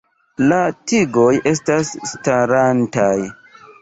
La 0.51 0.57
tigoj 0.91 1.27
estas 1.53 1.93
starantaj. 2.13 3.15